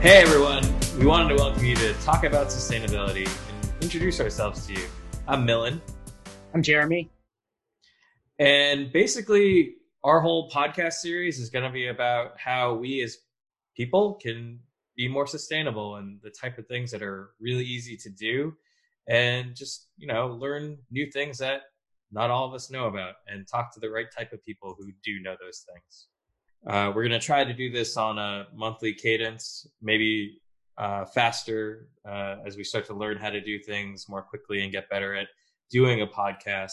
[0.00, 0.62] Hey everyone,
[0.96, 4.86] we wanted to welcome you to talk about sustainability and introduce ourselves to you.
[5.26, 5.82] I'm Milan.
[6.54, 7.10] I'm Jeremy.
[8.38, 9.74] And basically,
[10.04, 13.16] our whole podcast series is going to be about how we as
[13.76, 14.60] people can
[14.96, 18.54] be more sustainable and the type of things that are really easy to do
[19.08, 21.62] and just, you know, learn new things that
[22.12, 24.92] not all of us know about and talk to the right type of people who
[25.02, 26.06] do know those things.
[26.66, 30.40] Uh, we're going to try to do this on a monthly cadence, maybe
[30.76, 34.72] uh, faster uh, as we start to learn how to do things more quickly and
[34.72, 35.28] get better at
[35.70, 36.72] doing a podcast.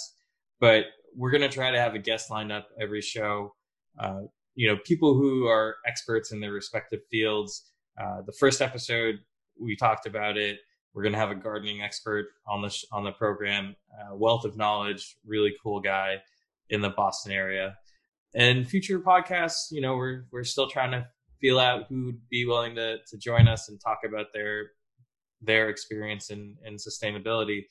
[0.60, 0.86] But
[1.16, 3.54] we're going to try to have a guest lined up every show.
[4.00, 4.22] Uh,
[4.56, 7.72] you know, people who are experts in their respective fields.
[8.00, 9.16] Uh, the first episode
[9.60, 10.60] we talked about it.
[10.94, 13.76] We're going to have a gardening expert on the sh- on the program,
[14.14, 16.22] wealth of knowledge, really cool guy
[16.70, 17.78] in the Boston area
[18.36, 21.08] and future podcasts, you know, we're we're still trying to
[21.40, 24.72] feel out who'd be willing to to join us and talk about their
[25.42, 27.64] their experience in in sustainability.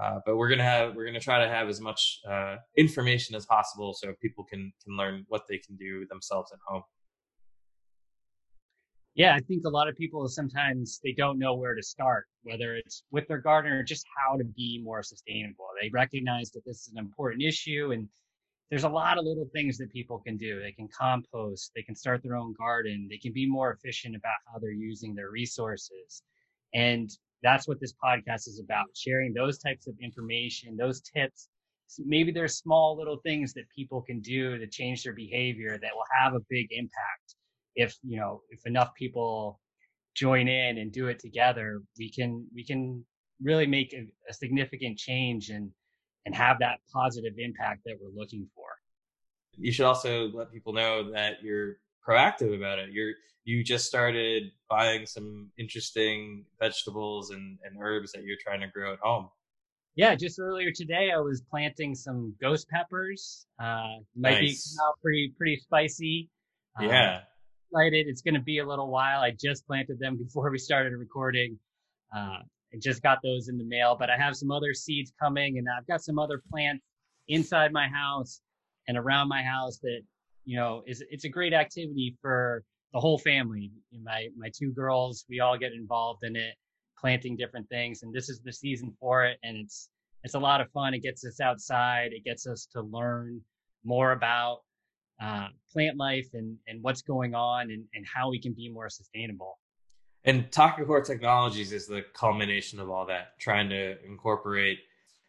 [0.00, 3.46] Uh, but we're gonna have we're gonna try to have as much uh, information as
[3.46, 6.82] possible so people can can learn what they can do themselves at home.
[9.16, 12.74] Yeah, I think a lot of people sometimes they don't know where to start, whether
[12.74, 15.66] it's with their garden or just how to be more sustainable.
[15.80, 18.08] They recognize that this is an important issue and
[18.70, 20.60] there's a lot of little things that people can do.
[20.60, 24.34] They can compost, they can start their own garden, they can be more efficient about
[24.50, 26.22] how they're using their resources.
[26.72, 27.10] And
[27.42, 31.48] that's what this podcast is about sharing those types of information, those tips.
[31.98, 36.06] Maybe there's small little things that people can do to change their behavior that will
[36.18, 37.36] have a big impact.
[37.76, 39.60] If, you know, if enough people
[40.14, 43.04] join in and do it together, we can, we can
[43.42, 45.70] really make a, a significant change and
[46.26, 48.64] and have that positive impact that we're looking for.
[49.56, 51.76] You should also let people know that you're
[52.06, 52.90] proactive about it.
[52.90, 53.12] You're
[53.44, 58.94] you just started buying some interesting vegetables and, and herbs that you're trying to grow
[58.94, 59.28] at home.
[59.96, 63.46] Yeah, just earlier today I was planting some ghost peppers.
[63.62, 64.76] Uh, might nice.
[64.76, 66.30] be pretty pretty spicy.
[66.80, 67.20] Uh, yeah.
[67.70, 68.06] excited.
[68.08, 69.20] It's going to be a little while.
[69.20, 71.58] I just planted them before we started recording.
[72.16, 72.38] Uh,
[72.74, 75.66] I just got those in the mail, but I have some other seeds coming and
[75.68, 76.82] I've got some other plants
[77.28, 78.40] inside my house
[78.88, 80.00] and around my house that,
[80.44, 83.70] you know, is, it's a great activity for the whole family.
[84.02, 86.54] My, my two girls, we all get involved in it,
[86.98, 88.02] planting different things.
[88.02, 89.38] And this is the season for it.
[89.44, 89.88] And it's,
[90.24, 90.94] it's a lot of fun.
[90.94, 92.12] It gets us outside.
[92.12, 93.40] It gets us to learn
[93.84, 94.58] more about
[95.22, 98.88] uh, plant life and, and what's going on and, and how we can be more
[98.88, 99.58] sustainable.
[100.26, 104.78] And TakkaCor Technologies is the culmination of all that, trying to incorporate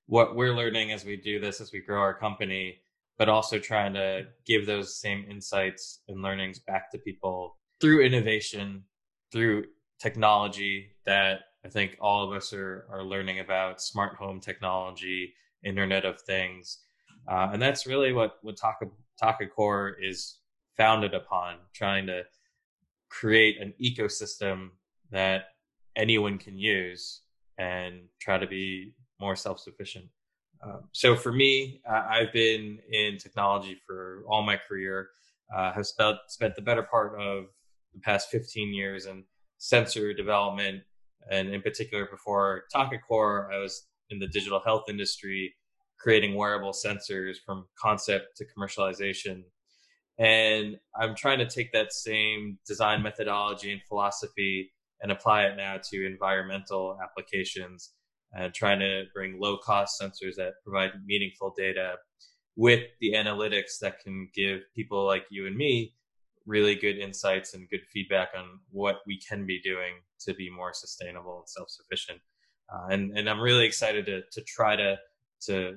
[0.08, 2.78] what we're learning as we do this, as we grow our company,
[3.18, 8.84] but also trying to give those same insights and learnings back to people through innovation,
[9.32, 9.66] through
[10.00, 16.06] technology that I think all of us are, are learning about smart home technology, Internet
[16.06, 16.80] of Things.
[17.28, 18.90] Uh, and that's really what, what Takka,
[19.22, 20.38] TakkaCor is
[20.78, 22.24] founded upon, trying to
[23.10, 24.70] create an ecosystem
[25.12, 25.46] that
[25.96, 27.22] anyone can use
[27.58, 30.06] and try to be more self-sufficient.
[30.64, 35.10] Um, so for me, I've been in technology for all my career.
[35.56, 37.46] Uh, have spent spent the better part of
[37.94, 39.24] the past 15 years in
[39.58, 40.82] sensor development,
[41.30, 45.54] and in particular, before TakkaCor, I was in the digital health industry,
[46.00, 49.44] creating wearable sensors from concept to commercialization.
[50.18, 55.80] And I'm trying to take that same design methodology and philosophy and apply it now
[55.92, 57.94] to environmental applications
[58.34, 61.96] and trying to bring low cost sensors that provide meaningful data
[62.56, 65.94] with the analytics that can give people like you and me
[66.46, 70.74] really good insights and good feedback on what we can be doing to be more
[70.74, 72.20] sustainable and self-sufficient.
[72.72, 74.98] Uh, and, and I'm really excited to, to try to,
[75.48, 75.76] to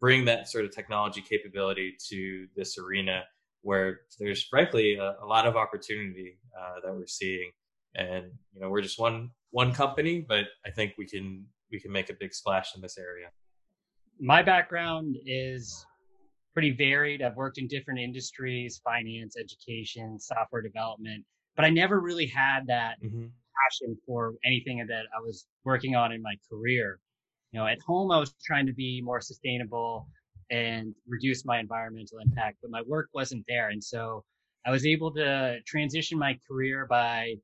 [0.00, 3.24] bring that sort of technology capability to this arena
[3.62, 7.50] where there's frankly a, a lot of opportunity uh, that we're seeing
[7.94, 11.90] and you know we're just one one company but i think we can we can
[11.90, 13.28] make a big splash in this area.
[14.20, 15.84] My background is
[16.52, 17.20] pretty varied.
[17.20, 21.24] I've worked in different industries finance education software development
[21.56, 23.26] but i never really had that mm-hmm.
[23.60, 27.00] passion for anything that i was working on in my career.
[27.52, 30.08] You know at home i was trying to be more sustainable
[30.50, 33.70] and reduce my environmental impact but my work wasn't there.
[33.70, 34.24] And so
[34.66, 37.34] i was able to transition my career by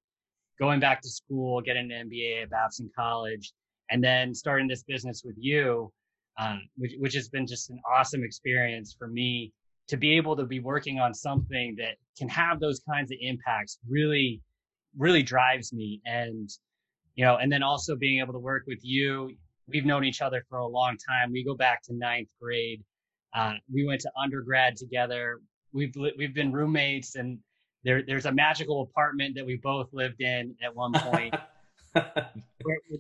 [0.60, 3.52] going back to school, getting an MBA at Babson College,
[3.90, 5.90] and then starting this business with you,
[6.38, 9.52] um, which, which has been just an awesome experience for me
[9.88, 13.78] to be able to be working on something that can have those kinds of impacts
[13.88, 14.40] really
[14.98, 16.00] really drives me.
[16.04, 16.48] And,
[17.14, 19.30] you know, and then also being able to work with you.
[19.68, 21.32] We've known each other for a long time.
[21.32, 22.82] We go back to ninth grade.
[23.34, 25.40] Uh, we went to undergrad together.
[25.72, 27.38] We've we've been roommates, and
[27.84, 31.34] there there's a magical apartment that we both lived in at one point.
[31.94, 32.02] the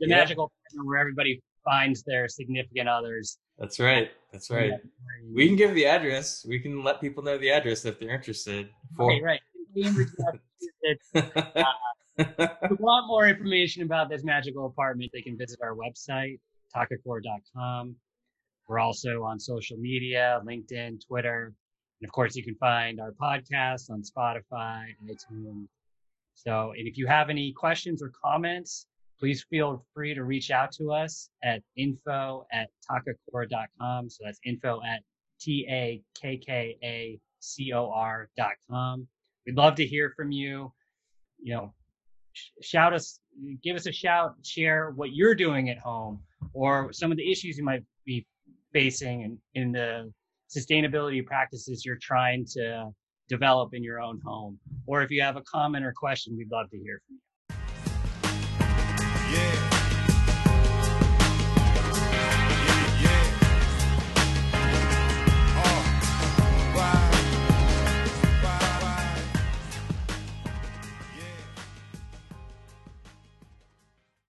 [0.00, 0.16] yeah.
[0.16, 3.38] magical apartment where everybody finds their significant others.
[3.58, 4.10] That's right.
[4.32, 4.72] That's right.
[5.32, 6.44] We can give the address.
[6.48, 8.70] We can let people know the address if they're interested.
[8.96, 9.06] For...
[9.06, 9.40] Right, right.
[11.14, 11.22] uh,
[12.18, 16.38] if you want more information about this magical apartment, they can visit our website,
[16.74, 17.94] takkacor.com.
[18.68, 21.52] We're also on social media, LinkedIn, Twitter.
[22.00, 25.68] And of course, you can find our podcast on Spotify, iTunes.
[26.34, 28.86] So, and if you have any questions or comments,
[29.18, 34.08] please feel free to reach out to us at info at takkacor.com.
[34.08, 35.02] So that's info at
[35.40, 39.06] T A K K A C O R.com.
[39.46, 40.72] We'd love to hear from you.
[41.42, 41.74] You know,
[42.62, 43.20] shout us,
[43.62, 46.20] give us a shout, share what you're doing at home
[46.54, 48.26] or some of the issues you might be
[48.72, 50.12] facing in, in the
[50.50, 52.90] sustainability practices you're trying to
[53.28, 54.58] develop in your own home.
[54.86, 57.22] Or if you have a comment or question, we'd love to hear from you.
[59.32, 59.79] Yeah.